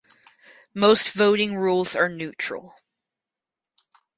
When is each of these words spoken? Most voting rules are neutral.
Most 0.73 1.13
voting 1.13 1.55
rules 1.55 1.95
are 1.95 2.09
neutral. 2.09 2.73